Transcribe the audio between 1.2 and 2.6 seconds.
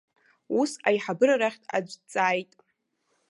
рахьтә аӡә дҵааит.